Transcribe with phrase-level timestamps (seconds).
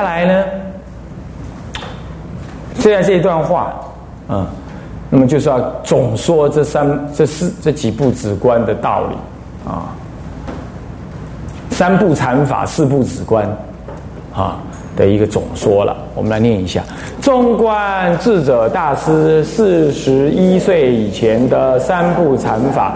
[0.00, 0.44] 下来呢，
[2.78, 3.74] 现在这一段话，
[4.30, 4.46] 嗯，
[5.10, 9.92] 那么就是要总说这三、这四、这几部止观的道理啊。
[11.70, 13.46] 三部禅法，四部止观，
[14.34, 14.56] 啊
[14.96, 15.94] 的一个总说了。
[16.14, 16.82] 我们来念一下：
[17.20, 22.94] 纵观智者大师四十一岁以前的三部禅法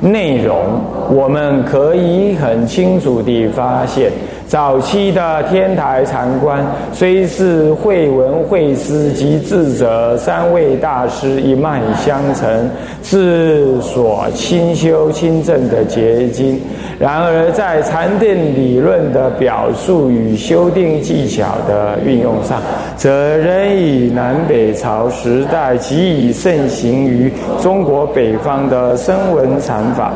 [0.00, 0.80] 内容，
[1.10, 4.10] 我们可以很清楚地发现。
[4.48, 12.70] 早期的天台禅观，虽是慧文、慧思及智者三位大师一脉相承，
[13.02, 16.60] 是所亲修亲证的结晶。
[16.98, 22.62] 然而，在禅定理论的表述与修订技巧的运用上，
[22.96, 30.12] 则仍以南北朝时代即已盛行于中国北方的声闻禅法。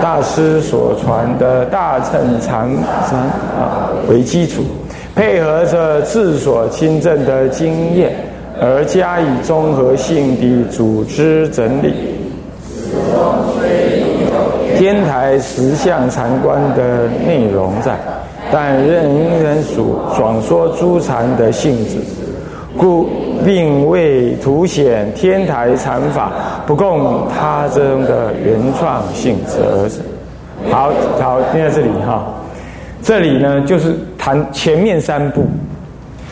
[0.00, 2.68] 大师所传的大乘禅
[3.58, 4.62] 啊为基础，
[5.14, 8.14] 配合着自所亲证的经验，
[8.60, 11.94] 而加以综合性的组织整理。
[14.76, 17.98] 天台十相禅观的内容在，
[18.52, 21.96] 但仍然属爽说诸禅的性质，
[22.76, 23.08] 故。
[23.44, 26.32] 并未凸显天台禅法
[26.66, 29.88] 不共他宗的原创性则
[30.70, 32.26] 好好听在这里哈，
[33.02, 35.46] 这里呢就是谈前面三部，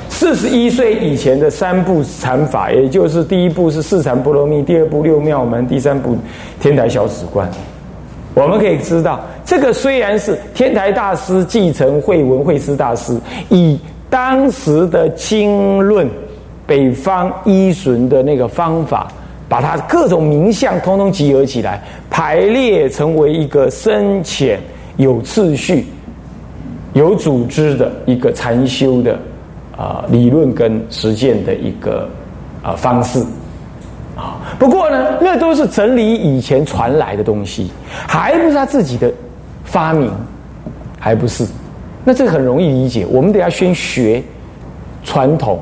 [0.09, 6.17] 四十一岁以前的三部禅法，也就是第一部是四禅波罗蜜，第二部六妙门，第三部
[6.61, 7.49] 天台小止观。
[8.35, 13.17] 我们可以知道，这个虽然是天台大师继承慧文慧师大师
[13.49, 13.79] 以
[14.11, 16.07] 当时的经论。
[16.67, 19.07] 北方依循的那个方法，
[19.49, 24.59] 把它各种名相通通集合起来，排列成为一个深浅、
[24.97, 25.87] 有次序、
[26.93, 29.17] 有组织的一个禅修的
[29.77, 32.09] 啊理论跟实践的一个
[32.63, 33.21] 啊方式
[34.17, 34.43] 啊。
[34.59, 37.71] 不过呢，那都是整理以前传来的东西，
[38.09, 39.13] 还不是他自己的
[39.65, 40.11] 发明，
[40.99, 41.47] 还不是。
[42.05, 44.21] 那这个很容易理解，我们得要先学
[45.05, 45.61] 传统。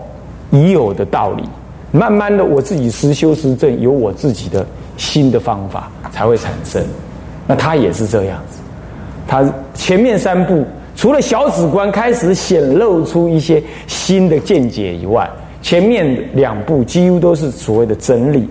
[0.55, 1.43] 已有的道理，
[1.91, 4.65] 慢慢的，我自己实修实证，有我自己的
[4.97, 6.81] 新的方法才会产生。
[7.47, 8.61] 那他也是这样子，
[9.27, 9.45] 他
[9.75, 10.65] 前面三步
[10.95, 15.29] 除了小指观开始显露出一些新的见解以外，
[15.61, 18.49] 前面两步几乎都是所谓的整理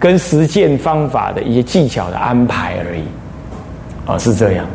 [0.00, 3.04] 跟实践方法的一些技巧的安排而已。
[4.04, 4.66] 啊，是这样，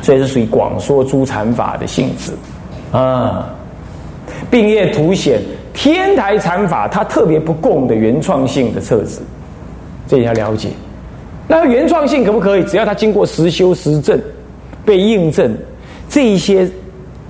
[0.00, 2.32] 所以是属于广说诸禅法的性质
[2.90, 3.54] 啊。
[4.52, 5.40] 并业凸显
[5.72, 9.20] 天台禅法，它特别不共的原创性的特质，
[10.06, 10.68] 这你要了解。
[11.48, 12.64] 那原创性可不可以？
[12.64, 14.20] 只要它经过实修实证，
[14.84, 15.56] 被印证，
[16.06, 16.70] 这一些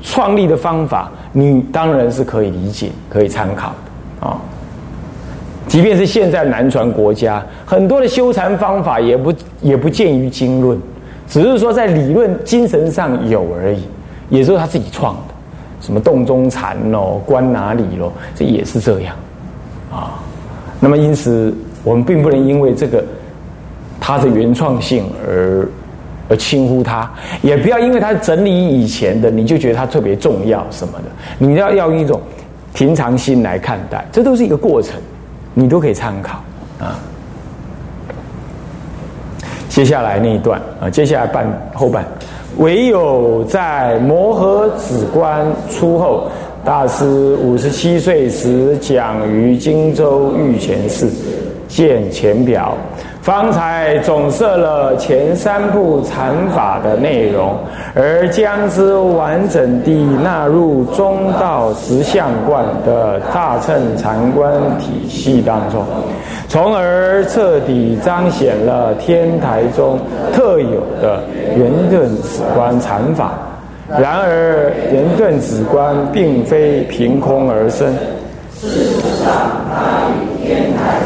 [0.02, 3.72] 创立的方法，你当然是可以理解、可以参考
[4.20, 4.36] 的啊。
[5.68, 10.76] 即便是现在南传国家，很多的修禅方法也不也不见于经论，
[11.28, 13.84] 只是说在理论精神上有而已，
[14.28, 15.31] 也是他自己创的。
[15.82, 18.12] 什么洞中禅喽，观哪里喽？
[18.36, 19.16] 这也是这样，
[19.90, 20.14] 啊。
[20.78, 23.04] 那么因此，我们并不能因为这个
[24.00, 25.68] 它的原创性而
[26.28, 27.10] 而轻忽它，
[27.42, 31.04] 也不要因为它整理以前的，你就觉得它特别重要什么的。
[31.38, 32.20] 你要要用一种
[32.72, 35.00] 平常心来看待，这都是一个过程，
[35.52, 36.42] 你都可以参考
[36.78, 36.98] 啊。
[39.68, 42.04] 接下来那一段啊，接下来半后半。
[42.58, 46.28] 唯有在摩诃止观出后，
[46.64, 51.10] 大师五十七岁时讲于荆州御前寺，
[51.66, 52.76] 见前表，
[53.22, 57.56] 方才总摄了前三部禅法的内容，
[57.94, 59.92] 而将之完整地
[60.24, 65.84] 纳入中道实相观的大乘禅观体系当中。
[66.48, 70.00] 从而彻底彰显了天台中
[70.32, 71.22] 特有的
[71.56, 73.34] 圆顿止观禅法。
[74.00, 77.94] 然而，圆顿止观并非凭空而生，
[78.58, 79.32] 事实上，
[79.70, 80.98] 它与天台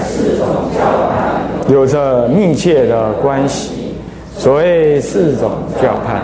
[1.68, 3.94] 有着密切的关系。
[4.36, 5.50] 所谓四种
[5.82, 6.20] 教派，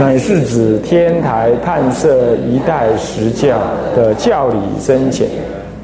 [0.00, 3.58] 乃是指天台判设一代十教
[3.94, 5.28] 的教理深浅，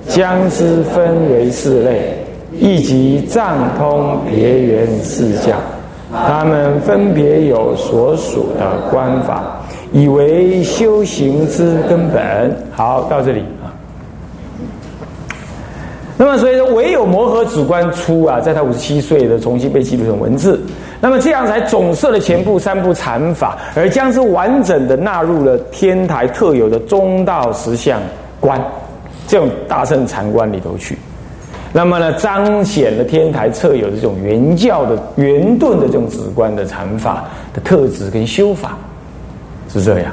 [0.08, 2.16] 将之分为四类。
[2.52, 5.54] 以及藏通别圆四教，
[6.12, 9.60] 他们分别有所属的观法，
[9.92, 12.52] 以为修行之根本。
[12.72, 13.44] 好，到这里。
[16.22, 20.60] 那么，所以说，唯有摩诃止观出啊，在他五十七岁的重新被记录成文字，
[21.00, 27.98] 那么这样才总摄了前部三部禅法，而将之完整的纳入了天台特有的中道实相
[28.38, 28.62] 观
[29.26, 30.98] 这种大圣禅观里头去。
[31.72, 37.24] 那么呢，彰显了天台特有的这种圆教的圆顿的这种止观的禅法
[37.54, 38.76] 的特质跟修法，
[39.70, 40.12] 是这样。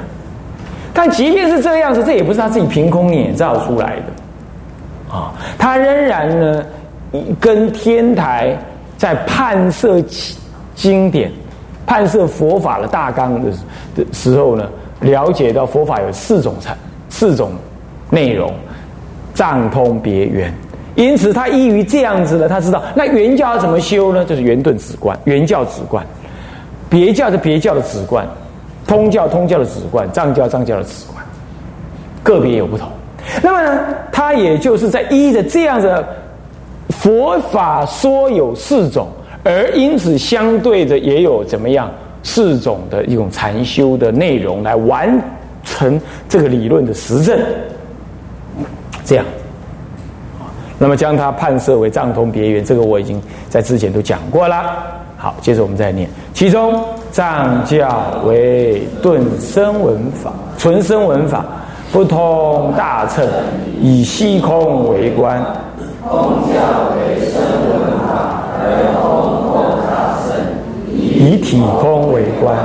[0.94, 4.04] 但即便是这样子，这也不是他自己凭空捏造出来的
[5.10, 6.64] 啊，他仍然呢，
[7.40, 8.56] 跟天台
[8.96, 10.02] 在判设
[10.74, 11.32] 经典、
[11.86, 13.50] 判设佛法的大纲的
[13.96, 14.68] 的时候呢，
[15.00, 16.76] 了解到佛法有四种禅、
[17.08, 17.52] 四种
[18.10, 18.52] 内容，
[19.34, 20.52] 藏通别圆。
[20.94, 24.24] 因此，他依于这样子的，他知道那原教要怎么修呢？
[24.24, 26.04] 就是圆顿止观，原教止观；
[26.90, 28.26] 别教是别教的止观，
[28.84, 31.24] 通教通教的止观，藏教藏教的止观，
[32.24, 32.90] 个别有不同。
[33.42, 33.80] 那么呢，
[34.10, 36.06] 他也就是在依着这样的
[36.90, 39.08] 佛法说有四种，
[39.44, 41.90] 而因此相对的也有怎么样
[42.22, 45.20] 四种的一种禅修的内容来完
[45.64, 47.38] 成这个理论的实证，
[49.04, 49.24] 这样。
[50.78, 54.76] 那么将它判设为藏通别圆，这个我已经在之前都讲过了。
[55.16, 56.80] 好，接着我们再念，其中
[57.10, 61.44] 藏教为顿声闻法，纯声闻法，
[61.90, 63.26] 不通大乘，
[63.80, 65.42] 以虚空为观。
[66.06, 69.00] 通教为声闻法，而通
[69.48, 69.52] 空
[69.88, 70.28] 大乘，
[70.94, 72.56] 以体空为观。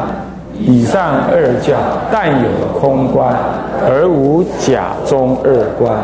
[0.60, 1.74] 以上二教
[2.12, 3.36] 但有空观，
[3.81, 5.98] 而无假中二观。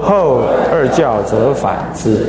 [0.00, 0.42] 后
[0.72, 2.26] 二教则反之，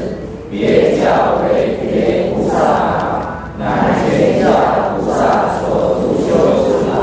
[0.52, 1.06] 别教
[1.42, 4.50] 为别无上法，乃全教
[4.98, 6.30] 菩萨所独修
[6.62, 6.94] 之法，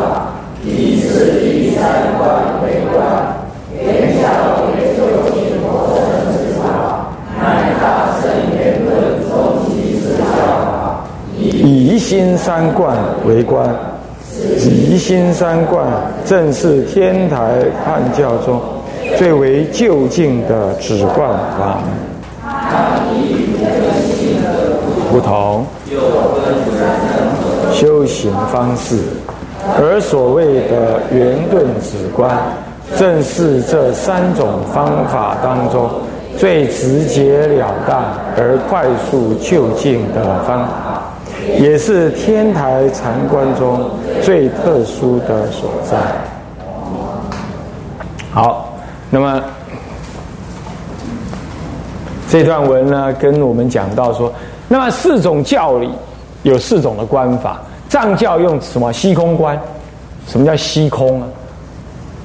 [0.62, 1.80] 以四第三
[2.18, 2.22] 观
[2.62, 3.00] 为观。
[3.72, 4.28] 别教
[4.62, 5.00] 为究
[5.32, 5.98] 竟佛乘
[6.30, 6.60] 之法，
[7.40, 8.88] 乃大乘圆顿
[9.26, 10.22] 终极之教
[10.62, 11.02] 法，
[11.36, 11.40] 以
[11.86, 13.68] 一心三观为观。
[14.58, 15.86] 一心三观
[16.24, 17.36] 正是天台
[17.84, 18.60] 判教中。
[19.16, 21.78] 最为就近的止观法，
[25.10, 25.64] 不同
[27.72, 28.96] 修行方式，
[29.78, 32.38] 而所谓的圆顿止观，
[32.96, 35.90] 正是这三种方法当中
[36.38, 38.02] 最直截了当
[38.36, 40.89] 而快速就近的方法，
[41.58, 43.90] 也是天台禅观中
[44.22, 45.96] 最特殊的所在。
[48.30, 48.66] 好。
[49.12, 49.42] 那么
[52.28, 54.32] 这段文呢，跟我们讲到说，
[54.68, 55.90] 那么四种教里
[56.44, 59.60] 有四种的观法，藏教用什么虚空观？
[60.28, 61.26] 什么叫虚空啊？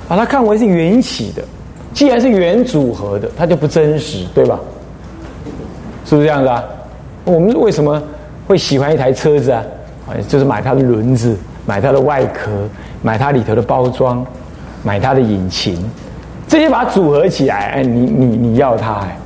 [0.07, 1.41] 把它看为是缘起的，
[1.91, 4.59] 既然是缘组合的，它就不真实，对吧？
[6.05, 6.63] 是不是这样子啊？
[7.23, 7.99] 我们为什么
[8.47, 9.63] 会喜欢一台车子啊？
[10.27, 12.51] 就是买它的轮子，买它的外壳，
[13.01, 14.25] 买它里头的包装，
[14.83, 15.83] 买它的引擎。
[16.47, 19.17] 这些把它组合起来，哎，你你你要它，哎，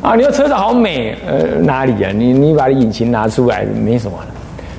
[0.00, 2.10] 啊，你说车子好美，呃，哪里呀？
[2.10, 4.26] 你你把引擎拿出来，没什么了。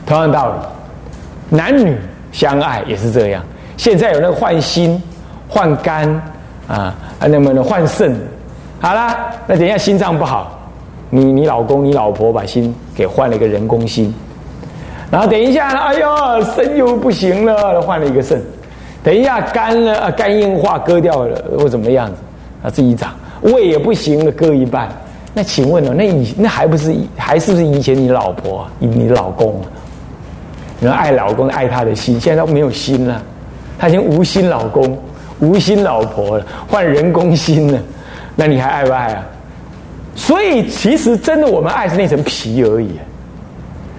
[0.06, 1.96] 同样道理，男女
[2.32, 3.44] 相爱也是这样。
[3.78, 5.02] 现在有那个换心、
[5.48, 6.10] 换肝
[6.68, 8.20] 啊，那么呢换肾，
[8.82, 10.59] 好了，那等一下心脏不好，
[11.10, 14.14] 你你老公、你老婆把心给换了一个人工心，
[15.10, 18.42] 然后等一下，哎呦，肾又不行了，换了一个肾。
[19.02, 22.16] 等一下，肝了啊，肝硬化割掉了或怎么样子
[22.64, 22.70] 啊？
[22.70, 24.90] 自己长胃也不行了，割一半。
[25.34, 25.94] 那请问呢？
[25.96, 29.66] 那以那还不是还是不是以前你老婆、你老公啊？
[30.80, 33.22] 你爱老公爱他的心，现在都没有心了，
[33.78, 34.98] 他已经无心老公、
[35.40, 37.80] 无心老婆了，换人工心了。
[38.36, 39.26] 那你还爱不爱啊？
[40.16, 43.00] 所以其实真的，我们爱是那层皮而已。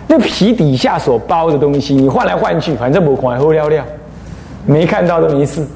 [0.07, 3.85] 那皮底下所包的东西，你换来换去，反正不管后料料。
[4.67, 5.67] 没看到都没事，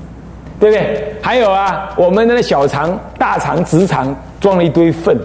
[0.60, 1.14] 对不对？
[1.22, 5.18] 还有啊，我们的小肠、大肠、直肠装了一堆粪，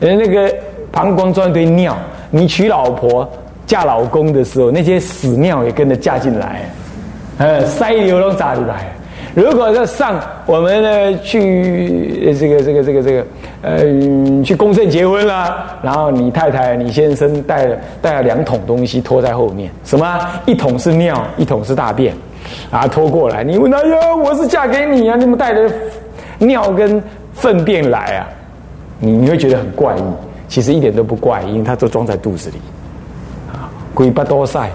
[0.00, 0.52] 呃，那个
[0.90, 1.96] 膀胱装一堆尿。
[2.30, 3.30] 你娶老婆、
[3.66, 6.68] 嫁老公的时候，那些屎尿也跟着嫁进来，
[7.38, 8.92] 呃，塞流都咋里来？
[9.34, 13.26] 如果要上我们呢去这个这个这个这个
[13.62, 20.20] 呃去公证结婚啦，然后你太太、你先生带了带了两桶东西拖在后面，什么？
[20.46, 22.14] 一桶是尿，一桶是大便。
[22.70, 23.42] 啊，拖过来！
[23.42, 25.68] 你问他哟，我是嫁给你啊，你怎么带着
[26.38, 28.28] 尿跟粪便来啊？
[28.98, 30.02] 你你会觉得很怪异，
[30.46, 32.56] 其实一点都不怪，因为它都装在肚子里。
[33.50, 33.64] 啊，
[33.94, 34.70] 鬼不多晒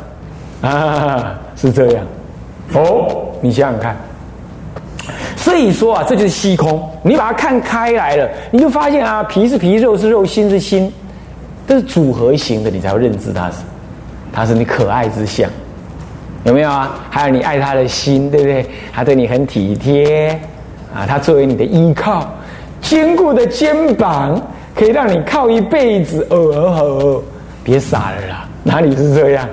[0.62, 2.04] 啊，是这样。
[2.74, 3.96] 哦，你想想看。
[5.39, 6.88] 所以说啊，这就是虚空。
[7.01, 10.91] 你把它看开来了，你就发现啊，皮是皮，肉是肉，心是心，
[11.65, 13.58] 这是组合型的，你才会认知它是。
[14.31, 15.50] 它是你可爱之相，
[16.43, 17.00] 有没有啊？
[17.10, 18.65] 还有你爱他的心，对不对？
[18.93, 20.39] 他对你很体贴
[20.93, 22.31] 啊，他作为你的依靠，
[22.81, 24.39] 坚固的肩膀
[24.75, 26.27] 可以让你靠一辈子。
[26.29, 27.24] 哦，
[27.63, 29.50] 别傻了啦，哪里是这样？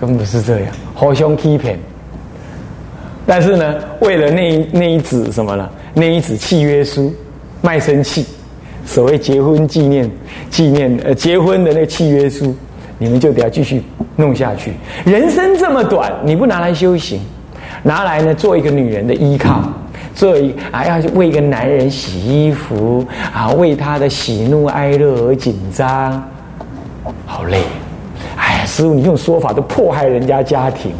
[0.00, 1.78] 根本不是这样，互相欺骗。
[3.30, 5.70] 但是呢，为了那那一纸什么呢？
[5.94, 7.14] 那一纸契约书，
[7.62, 8.26] 卖身契，
[8.84, 10.10] 所谓结婚纪念
[10.50, 12.52] 纪念呃结婚的那契约书，
[12.98, 13.84] 你们就得要继续
[14.16, 14.72] 弄下去。
[15.04, 17.20] 人生这么短，你不拿来修行，
[17.84, 19.62] 拿来呢做一个女人的依靠，
[20.12, 26.20] 做一啊要为一个男人洗衣服啊，为他的喜怒哀乐而紧张，
[27.26, 27.62] 好累。
[28.36, 30.90] 哎呀，师傅，你这种说法都迫害人家家庭。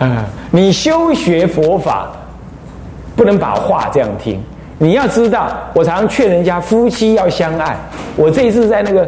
[0.00, 2.10] 啊，你修学佛法，
[3.14, 4.42] 不能把话这样听。
[4.78, 7.76] 你要知道，我常常劝人家夫妻要相爱。
[8.16, 9.06] 我这一次在那个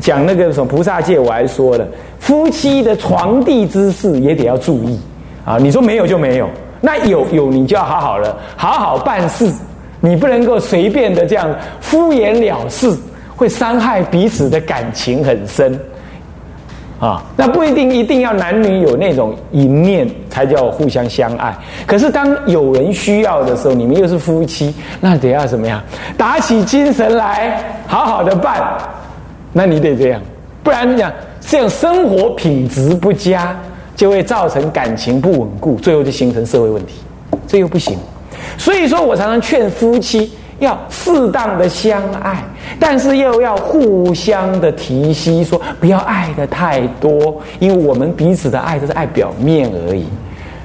[0.00, 1.84] 讲那个什么菩萨戒，我还说了，
[2.20, 5.00] 夫妻的床地之事也得要注意
[5.44, 5.58] 啊。
[5.58, 6.48] 你说没有就没有，
[6.80, 9.52] 那有有你就要好好的好好办事，
[9.98, 12.96] 你不能够随便的这样敷衍了事，
[13.34, 15.76] 会伤害彼此的感情很深。
[17.02, 21.52] 啊，那不一定一定要男女有那种一面才叫互相相爱。
[21.84, 25.82] 可是当有人需要的时候，你们又是夫妻，那得要怎么样？
[26.16, 28.62] 打起精神来，好好的办。
[29.52, 30.22] 那你得这样，
[30.62, 33.52] 不然你讲这样生活品质不佳，
[33.96, 37.00] 就会造成感情不稳固，最后就形成社会问题，
[37.48, 37.98] 这又不行。
[38.56, 40.32] 所以说我常常劝夫妻。
[40.62, 42.42] 要适当的相爱，
[42.78, 50.06] 但是又要互相的提息，说不要爱的太多，因为我们彼此的爱都是爱表面而已，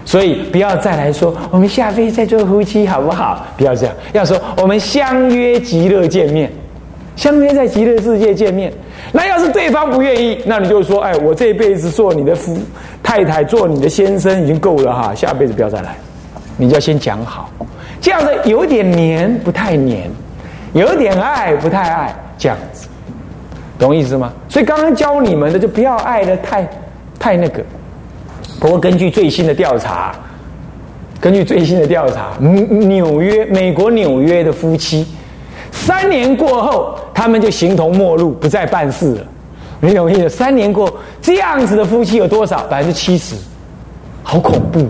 [0.06, 3.46] 所以不要再来说我们下辈子再做夫妻好不好？
[3.58, 6.52] 不要这样，要说我们相约极乐见面，
[7.16, 8.72] 相约在极乐世界见面。
[9.12, 12.56] 那要是对方不愿意，那你就说，哎，我这辈子做你的夫
[13.02, 15.96] 太太，做你的先生已经够了哈，下辈子不要再来，
[16.56, 17.50] 你就要先讲好。
[18.00, 20.10] 这样的有点黏，不太黏；
[20.74, 22.88] 有点爱，不太爱，这样子，
[23.78, 24.32] 懂意思吗？
[24.48, 26.68] 所以刚刚教你们的，就不要爱的太
[27.20, 27.64] 太那个。
[28.60, 30.16] 不过根据最新的调查，
[31.20, 35.06] 根据最新的调查，纽约美国纽约的夫妻，
[35.72, 39.22] 三年过后，他们就形同陌路，不再办事了。
[39.80, 40.30] 你懂意思？
[40.30, 42.64] 三年过，这样子的夫妻有多少？
[42.64, 43.36] 百分之七十，
[44.24, 44.88] 好恐怖。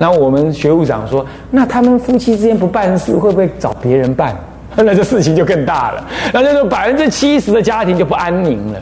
[0.00, 4.34] 那我们学务长说，那他们夫妻之间不办事，会不会找别人办？
[4.74, 6.08] 那这事情就更大了。
[6.32, 8.80] 那就说百分之七十的家庭就不安宁了，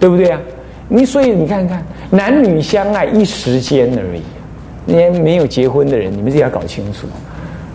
[0.00, 0.40] 对不对啊？
[0.88, 4.22] 你所以你看看，男女相爱一时间而已。
[4.84, 7.06] 那些没有结婚的人，你们自己要搞清楚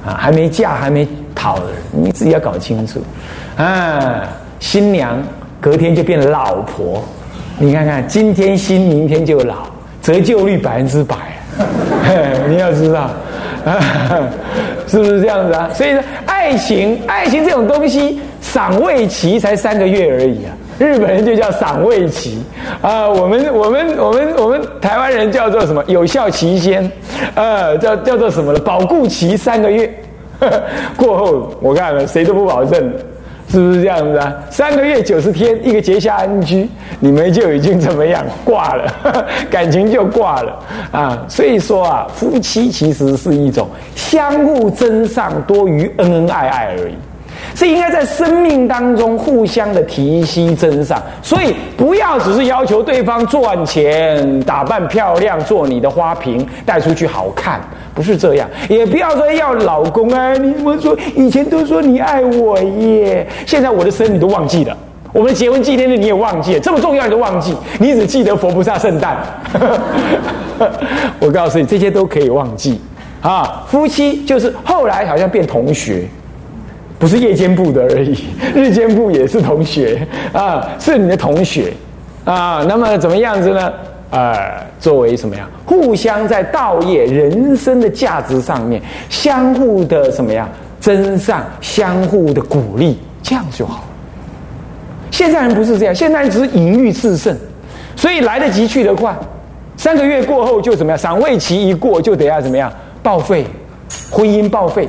[0.06, 0.18] 啊！
[0.20, 3.00] 还没嫁还没讨的人，你自己要搞清楚
[3.56, 4.28] 啊！
[4.60, 5.24] 新娘
[5.62, 7.02] 隔天就变老婆，
[7.60, 9.68] 你看看今天新，明天就老，
[10.02, 11.16] 折旧率百分之百。
[12.50, 13.10] 你要知道，
[14.88, 15.70] 是不是这样子啊？
[15.74, 20.52] 所以说，爱情，爱情这种东西，赏味期才三个月而已啊。
[20.80, 22.44] 日本人就叫赏味期
[22.82, 25.84] 啊，我们我们我们我们台湾人叫做什么？
[25.88, 26.92] 有效期先，
[27.36, 28.60] 呃，叫叫做什么了？
[28.60, 29.94] 保固期三个月，
[30.98, 32.92] 过后我看了谁都不保证。
[33.54, 34.34] 是不是这样子啊？
[34.50, 36.68] 三个月九十天，一个结下安居，
[37.00, 38.92] 你们就已经怎么样挂了，
[39.48, 40.60] 感情就挂了
[40.92, 41.24] 啊！
[41.30, 46.96] 所以说啊，夫妻其实是一种相互争上多于恩恩爱爱而已。
[47.56, 57.62] 是应该在生命当中互相的提携增上，所以不要只是要求对方赚钱、打扮漂亮、做你的花瓶带出去好看，
[57.94, 58.50] 不是这样。
[58.70, 64.76] 也不要说要老公啊，你怎么说以前都说你爱我耶，现在我的生日你都忘记了，
[65.12, 69.18] 我们结婚纪念日你也忘记了，这么重要你都忘记，你只记得佛菩萨圣诞。
[71.20, 72.82] 我告诉你，这些都可以忘记
[73.22, 73.64] 啊。
[73.68, 76.08] 夫妻就是后来好像变同学。
[77.00, 81.74] 不是夜间部的而已， 日间部也是同学啊，是你的同学
[82.24, 82.64] 啊。
[82.68, 83.74] 那么怎么样子呢？
[84.10, 85.50] 呃，作为什么呀？
[85.66, 90.48] 互相在道业、人生的价值上面，相互的什么呀？
[90.80, 93.84] 增上，相互的鼓励，这样就好。
[95.10, 97.36] 现在人不是这样，现在人只是淫欲炽盛，
[97.96, 99.16] 所以来得及去得快。
[99.78, 100.98] 三个月过后就怎么样？
[100.98, 102.72] 赏味期一过就得要怎么样？
[103.02, 103.46] 报废，
[104.12, 104.88] 婚姻报废。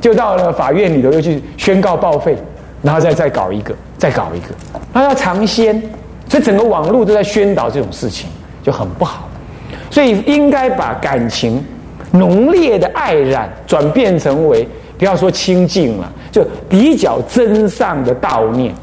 [0.00, 2.36] 就到了法院里头，又去宣告报废，
[2.82, 4.54] 然后再再搞一个，再搞一个，
[4.92, 5.80] 他要尝鲜，
[6.28, 8.28] 所以整个网络都在宣导这种事情，
[8.62, 9.28] 就很不好。
[9.90, 11.64] 所以应该把感情
[12.12, 18.74] 浓烈的爱染转变成为，不要说清净了，就比较真上的悼念。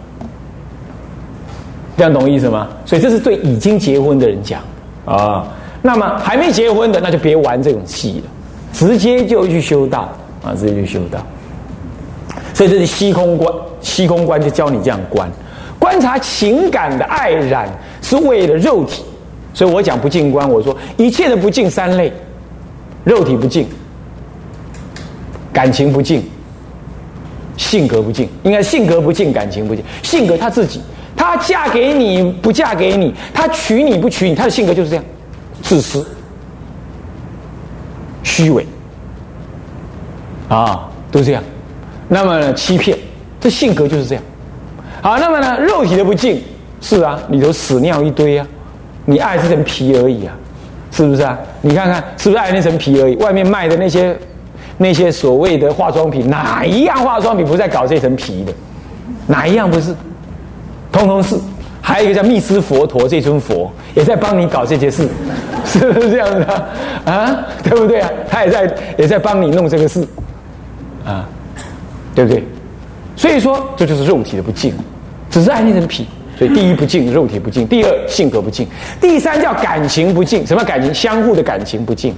[1.97, 2.67] 这样懂意思吗？
[2.85, 4.61] 所以这是对已经结婚的人讲
[5.05, 5.47] 啊。
[5.81, 8.31] 那么还没结婚的，那就别玩这种戏了，
[8.73, 10.09] 直接就去修道
[10.45, 11.25] 啊，这就修道。
[12.53, 15.29] 所以这是虚空观，虚空观就教你这样观，
[15.79, 17.67] 观察情感的爱染
[18.01, 19.03] 是为了肉体。
[19.53, 22.13] 所以我讲不净观，我说一切的不净三类：
[23.03, 23.67] 肉体不净，
[25.51, 26.23] 感情不净，
[27.57, 28.29] 性格不净。
[28.43, 29.83] 应该性格不净，感情不净。
[30.03, 30.81] 性格他自己。
[31.17, 35.05] 他嫁给你不嫁给你，他娶你不娶你，他的性格就是这样，
[35.63, 36.05] 自私、
[38.21, 38.67] 虚伪，
[40.55, 41.43] 啊，都这样。
[42.07, 42.97] 那么呢，欺骗，
[43.41, 44.23] 这性格就是这样。
[45.01, 46.41] 好，那么呢，肉体的不净，
[46.79, 48.47] 是啊，里头屎尿一堆啊，
[49.03, 50.33] 你爱这层皮而已啊，
[50.91, 51.37] 是不是啊？
[51.61, 53.15] 你看看是不是爱那层皮而已？
[53.17, 54.17] 外面卖的那些
[54.77, 58.53] 那些所谓的化妆品，哪一样化妆品不在搞这层皮的？
[59.27, 59.93] 哪一样不是？
[60.91, 61.35] 通通是，
[61.81, 65.09] 还有一个叫密斯佛陀，这尊佛也在帮你搞这些事，
[65.65, 66.65] 是不是这样子啊？
[67.05, 68.09] 啊，对不对啊？
[68.29, 70.07] 他也在也在帮你弄这个事，
[71.05, 71.29] 啊，
[72.13, 72.43] 对不对？
[73.15, 74.73] 所以说这就是肉体的不净，
[75.29, 76.07] 只是爱那人皮。
[76.37, 78.65] 所以第一不净，肉体不净；第二性格不净；
[78.99, 80.45] 第三叫感情不净。
[80.45, 80.93] 什么感情？
[80.93, 82.13] 相互的感情不净。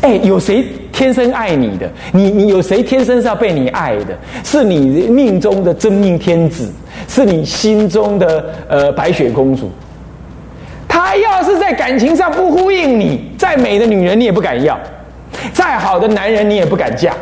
[0.00, 1.90] 哎，有谁天生爱你的？
[2.12, 4.16] 你你有谁天生是要被你爱的？
[4.44, 6.72] 是你命中的真命天子。
[7.08, 9.70] 是你心中的呃白雪公主，
[10.88, 14.80] 她要是在感情上不呼应你，再美的女人你也不敢要，
[15.52, 17.14] 再好的男人你也不敢嫁，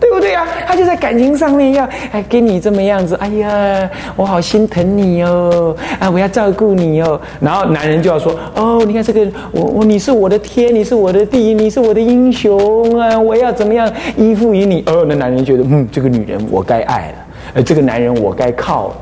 [0.00, 0.46] 对不对呀？
[0.66, 7.20] 他就在感情上面要哎给你这么样子，哎呀，我好心疼你哦，啊，我要照顾你哦。
[7.38, 14.82] 然后男人就要说哦，你看这个我我你是我的天，你是我的地，你是我的英雄啊，我要怎么样依附于你？
[14.86, 17.14] 哦，那男人觉得嗯，这个女人我该爱了，
[17.54, 18.94] 呃，这个男人我该靠了。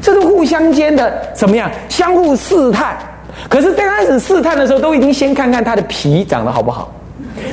[0.00, 1.70] 这是互相间的怎么样？
[1.88, 2.96] 相互试探。
[3.48, 6.92] 可是刚开始试探的时候，都已经先看看他的皮长得好不好，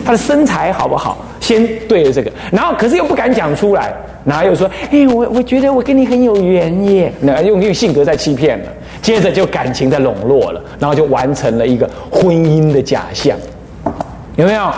[0.03, 2.31] 他的身材好不好，先对着这个。
[2.51, 3.93] 然后可是又不敢讲出来，
[4.25, 8.65] 然后又说：“哎，我我觉得我跟你很有缘耶。”那用用性格在欺骗了，
[8.99, 13.37] 接着就感情在笼络了，然后就完成了一个婚姻的假象。
[14.35, 14.71] 有没有？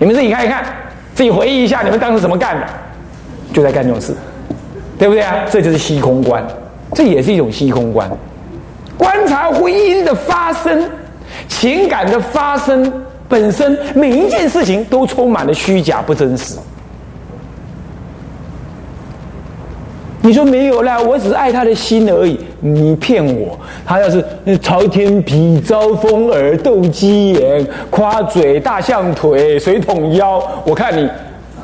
[0.00, 0.64] 你们自己看一看，
[1.14, 2.66] 自己回忆一下，你们当时怎么干的？
[3.52, 4.12] 就在干这种事，
[4.98, 5.44] 对不对啊？
[5.48, 6.44] 这就是虚空观。
[6.92, 8.10] 这也是一种虚空观，
[8.98, 10.90] 观察婚姻的发生、
[11.46, 12.92] 情感的发生
[13.30, 16.58] 本身，每一件事情都充满了虚假、不真实。
[20.20, 22.38] 你说没有啦，我只是爱他的心而已。
[22.58, 24.22] 你骗我，他要是
[24.60, 31.08] 朝天皮、招风耳、斗鸡眼、夸嘴、大象腿、水桶腰，我看你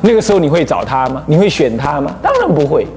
[0.01, 1.21] 那个时候你会找他吗？
[1.27, 2.15] 你会选他吗？
[2.21, 2.87] 当然不会。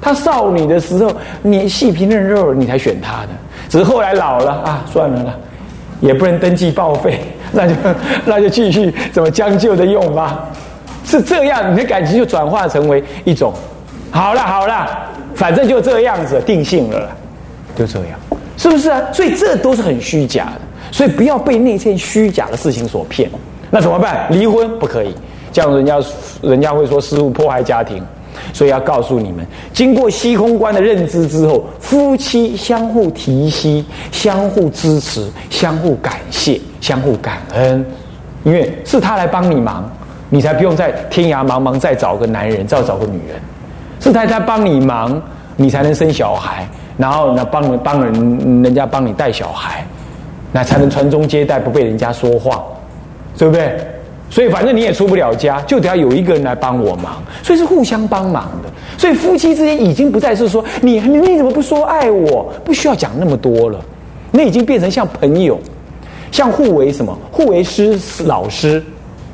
[0.00, 3.28] 他少女的时候，你细皮嫩肉，你才选他的。
[3.70, 5.34] 只是后来老了啊，算了啦，
[6.02, 7.20] 也不能登记报废，
[7.52, 7.74] 那就
[8.26, 10.46] 那就继续怎么将就的用吧。
[11.04, 13.52] 是这样，你的感情就转化成为一种，
[14.10, 14.86] 好了好了，
[15.34, 17.10] 反正就这样子定性了，
[17.74, 18.18] 就这样，
[18.56, 19.00] 是不是啊？
[19.12, 20.60] 所以这都是很虚假的，
[20.92, 23.30] 所以不要被那些虚假的事情所骗。
[23.70, 24.26] 那怎么办？
[24.30, 25.14] 离婚不可以，
[25.52, 25.98] 这样人家
[26.42, 28.04] 人家会说师傅破坏家庭。
[28.52, 37.84] 所以要告诉你们，经过虚空观的认知之后，夫妻相互提携、相互支持、相互感谢、相互感恩，
[38.44, 39.90] 因为是他来帮你忙，
[40.28, 43.40] 你才不用在天涯茫茫再找个男人，再找个女人，
[44.00, 45.20] 是他在帮你忙，
[45.56, 49.84] 你才能生小孩，然后呢，帮人帮人人家帮你带小孩，
[50.52, 52.62] 那才能传宗接代，不被人家说话，
[53.38, 53.78] 对不对？
[54.32, 58.70] 所以反正你也出不了家，就得要有一个人来帮我忙，所以是互相帮忙的。
[58.96, 63.78] 所以夫妻之间已经不再是说你你怎么不说爱我，不需要讲那么多了，
[64.30, 65.60] 那已经变成像朋友，
[66.30, 67.14] 像互为什么？
[67.30, 68.82] 互为师老师，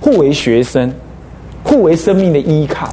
[0.00, 0.92] 互为学生，
[1.62, 2.92] 互为生命的依靠。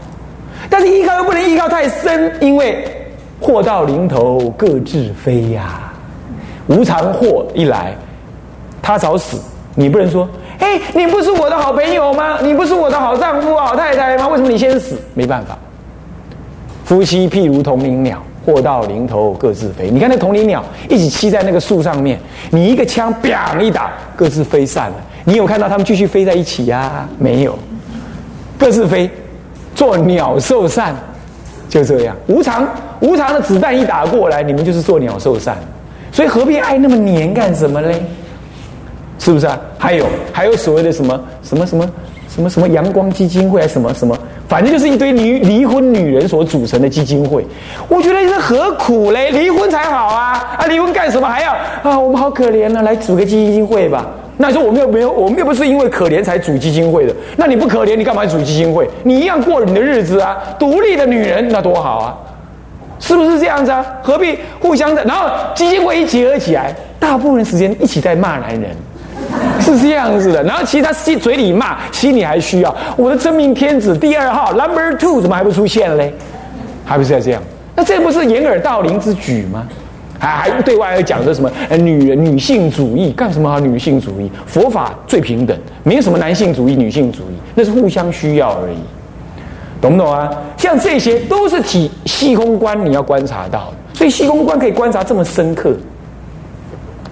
[0.69, 2.85] 但是依靠又不能依靠太深，因为
[3.41, 5.91] 祸到临头各自飞呀，
[6.67, 7.97] 无常祸一来，
[8.79, 9.39] 他早死，
[9.73, 10.29] 你不能说。
[10.59, 12.37] 哎，你不是我的好朋友吗？
[12.41, 14.27] 你不是我的好丈夫、好太太吗？
[14.27, 14.97] 为什么你先死？
[15.13, 15.57] 没办法，
[16.83, 19.89] 夫妻譬如同林鸟，祸到临头各自飞。
[19.89, 24.95] 你看那同林鸟一起栖在那个树上面，你一个枪砰一打，各自飞散了。
[25.23, 27.07] 你有看到他们继续飞在一起呀？
[27.17, 27.57] 没有，
[28.57, 29.09] 各自飞，
[29.73, 30.95] 做鸟兽散，
[31.67, 32.15] 就这样。
[32.27, 32.67] 无常
[32.99, 35.57] 无常的子弹一打过来，你们就是做鸟兽散。
[36.11, 38.05] 所以何必爱那么黏干什么嘞？
[39.19, 39.59] 是不是啊？
[39.77, 41.89] 还有还有所谓的什么什么什么
[42.27, 47.45] 什么什么阳光基金会啊，什么什么，反正就是一堆离离婚女人所组成的基金会。
[47.87, 49.31] 我觉得这何苦嘞？
[49.31, 50.57] 离婚才好啊！
[50.57, 51.97] 啊，离婚干什么还要啊？
[51.97, 54.05] 我们好可怜啊，来组个基金会吧。
[54.37, 57.15] 那你说我们又没有，我们又不是因为可怜才组基金会的。
[57.37, 58.85] 那你不可怜，你干嘛组基金会？
[59.03, 62.17] 你一样过你的日子啊，独立的女人那多好啊，
[62.99, 63.85] 是不是这样子啊？
[64.03, 65.01] 何必互相的？
[65.05, 68.71] 然后基金会一结合起来，大部分时间一起在骂男人，
[69.73, 70.43] 是这样子的。
[70.43, 76.13] 然后其实他心嘴里骂，心里还需要我的真命天子第二号 Number Two 怎么还不出现嘞？
[76.85, 77.41] 还不是要这样？
[77.75, 79.67] 那这不是掩耳盗铃之举吗？
[80.17, 81.51] 还还对外还讲着什么？
[81.77, 83.59] 女人女性主义干什么好？
[83.59, 88.77] 女性主义，佛法最平等，没有什么男性主义、女性主义，那是互相需要而已，
[89.81, 90.31] 懂不懂啊？
[90.55, 95.75] 像这些都是体细空观，你要观察到的，所以细空观可以观察这么深刻，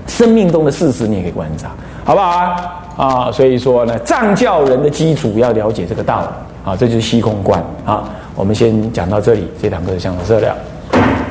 [0.07, 1.71] 生命中的事实你也可以观察，
[2.05, 2.81] 好不好啊？
[2.97, 6.27] 啊，所以说呢，藏教人的基础要了解这个道理。
[6.69, 7.63] 啊，这就是虚空观。
[7.85, 8.03] 啊。
[8.35, 10.53] 我们先讲到这里，这堂课的相关资料。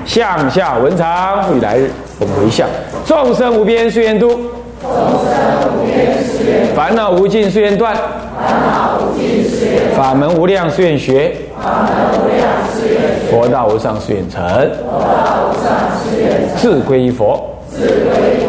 [0.04, 2.68] 向下文长，复以来日，我们回向。
[3.04, 4.28] 众生无边誓愿度，
[4.80, 8.02] 众生无边誓愿烦恼无尽誓愿断，烦
[8.66, 9.90] 恼无尽誓愿。
[9.96, 14.42] 法门无量誓愿学，法门无量誓愿佛道无上誓愿成。
[14.42, 17.42] 佛道无上誓愿自归依佛，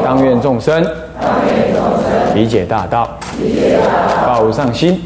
[0.03, 0.83] 当愿众生
[2.33, 3.07] 理解大道，
[4.25, 5.01] 发无上心，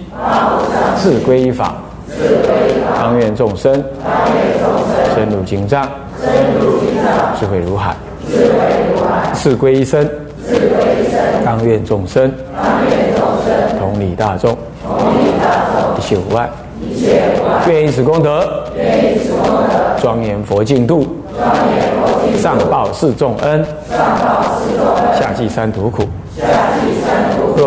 [0.98, 1.76] 自归依法，
[3.00, 3.84] 当愿众生
[5.14, 5.88] 深入经藏。
[7.40, 7.96] 智慧如海，
[9.34, 10.10] 智归一生，
[11.46, 12.32] 当愿众生，
[13.80, 14.58] 同理大众，
[15.98, 16.50] 一切无碍，
[17.68, 18.64] 愿以此功德，
[20.02, 21.06] 庄严佛净土，
[22.38, 23.64] 上报四重恩，
[25.20, 26.04] 下济三途苦。